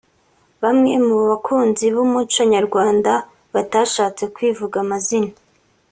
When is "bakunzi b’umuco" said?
1.29-2.41